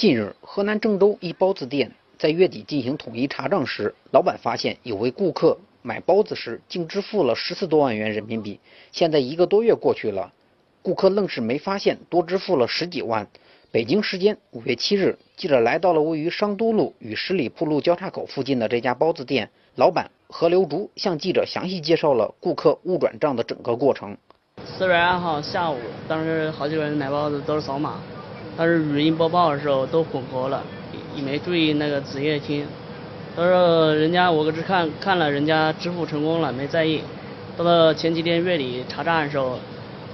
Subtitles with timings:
[0.00, 8.58] 近日，河南郑州一包子店在月底进行统一查账时，老板发现有位顾客买包子时竟支付了十四多万元人民币。
[8.92, 10.32] 现在一个多月过去了，
[10.80, 13.28] 顾客愣是没发现多支付了十几万。
[13.70, 24.16] 北京时间五月七日，记者来到了位于商都路与十里铺路交叉口附近的这家包子店，老板何刘竹向记者详细介绍了顾客误转账的整个过程。
[24.64, 25.76] 四月二号下午，
[26.08, 28.00] 当时好几个人买包子都是扫码。
[28.60, 30.62] 他是语音播报的时候都混合了，
[31.16, 32.66] 也没注意那个子夜听。
[33.34, 37.02] 到时候人家我只看看了人家支付成功了，没在意。
[37.56, 39.58] 到了前几天月底查账的时候，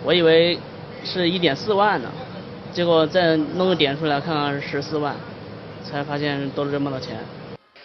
[0.04, 0.56] 我以为
[1.02, 2.08] 是一点四万呢，
[2.72, 5.16] 结果再弄个点出来看看是十四万，
[5.82, 7.16] 才发现都是这么多钱。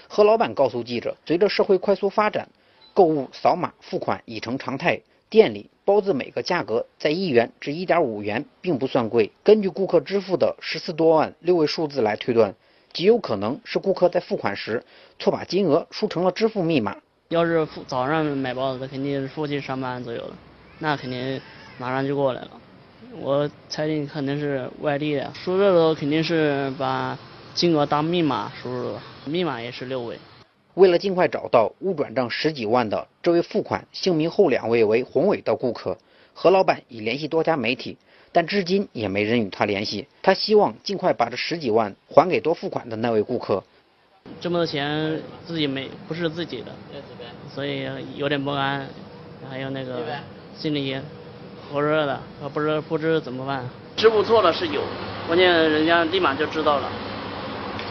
[0.07, 2.47] 何老板告诉记者，随着社会快速发展，
[2.93, 5.01] 购物扫码付款已成常态。
[5.31, 9.31] 店里包子每个价格在一元至一点五元，并不算贵。
[9.45, 12.53] 根据顾客支付的十四多万六位数字来推断，
[12.91, 14.83] 极有可能是顾客在付款时
[15.19, 16.97] 错把金额输成了支付密码。
[17.29, 20.33] 要是付早上买包子，肯定是附近上班左右的，
[20.79, 21.39] 那肯定
[21.77, 22.51] 马上就过来了。
[23.21, 27.17] 我猜定肯定是外地的，输入的肯定是把
[27.53, 30.19] 金额当密码输入的，密码也是六位。
[30.75, 35.97] 为了尽快找到误转账十几万的这位付款姓名后两位为宏伟的顾客，
[36.33, 37.97] 何老板已联系多家媒体，
[38.31, 40.07] 但至今也没人与他联系。
[40.21, 43.61] 他希望尽快把这十几万还给多付款的那位顾客。
[44.39, 46.71] 这么多钱自己没不是自己的，
[47.53, 48.87] 所以有点不安，
[49.49, 50.05] 还有那个
[50.55, 50.95] 心里
[51.71, 52.21] 火热的，
[52.53, 53.67] 不知不知怎么办。
[53.97, 54.81] 支付错了是有，
[55.27, 56.89] 关键人家立马就知道了，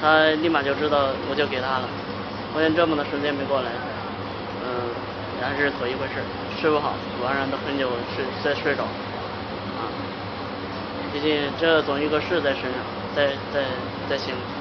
[0.01, 1.89] 他立马就知道，我就给他了。
[2.53, 3.71] 发现这么的时间没过来，
[4.65, 4.91] 嗯，
[5.41, 6.21] 还是头一回事，
[6.61, 9.87] 睡不好，晚上都很久睡才睡着，啊，
[11.13, 12.81] 毕竟这总有个事在身上，
[13.15, 13.65] 在在
[14.09, 14.60] 在心里。